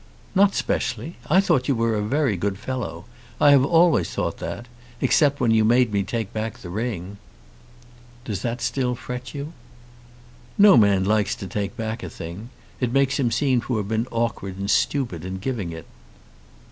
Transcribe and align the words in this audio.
"Not 0.33 0.53
especially. 0.53 1.17
I 1.29 1.39
thought 1.39 1.67
you 1.67 1.75
were 1.75 1.93
a 1.95 2.01
very 2.01 2.35
good 2.35 2.57
fellow. 2.57 3.05
I 3.39 3.51
have 3.51 3.63
always 3.63 4.09
thought 4.09 4.39
that; 4.39 4.65
except 4.99 5.39
when 5.39 5.51
you 5.51 5.63
made 5.63 5.93
me 5.93 6.01
take 6.01 6.33
back 6.33 6.57
the 6.57 6.71
ring." 6.71 7.19
"Does 8.25 8.41
that 8.41 8.63
still 8.63 8.95
fret 8.95 9.35
you?" 9.35 9.53
"No 10.57 10.75
man 10.75 11.03
likes 11.03 11.35
to 11.35 11.45
take 11.47 11.77
back 11.77 12.01
a 12.01 12.09
thing. 12.09 12.49
It 12.79 12.91
makes 12.91 13.19
him 13.19 13.29
seem 13.29 13.61
to 13.61 13.77
have 13.77 13.89
been 13.89 14.07
awkward 14.09 14.57
and 14.57 14.71
stupid 14.71 15.23
in 15.23 15.37
giving 15.37 15.71
it." 15.71 15.85